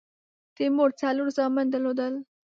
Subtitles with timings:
[0.55, 2.13] تیمور څلور زامن درلودل.